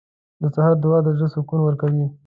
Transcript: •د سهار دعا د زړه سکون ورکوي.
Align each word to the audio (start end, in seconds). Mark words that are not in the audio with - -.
•د 0.41 0.43
سهار 0.55 0.75
دعا 0.83 0.99
د 1.03 1.07
زړه 1.17 1.27
سکون 1.33 1.59
ورکوي. 1.63 2.05